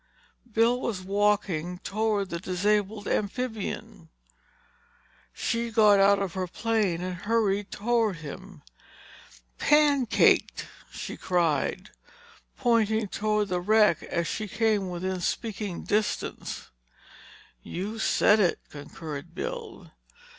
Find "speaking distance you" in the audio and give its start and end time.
15.21-17.99